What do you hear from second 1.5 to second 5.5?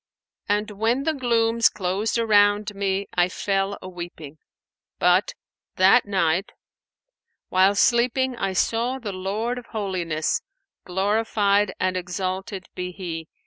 closed around me, I fell a weeping; but,